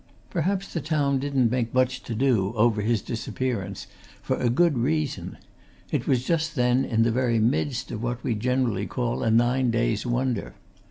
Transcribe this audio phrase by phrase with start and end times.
[0.31, 3.85] Perhaps the town didn't make much to do over his disappearance
[4.23, 5.37] for a good reason
[5.91, 9.69] it was just then in the very midst of what we generally call a nine
[9.69, 10.55] days' wonder.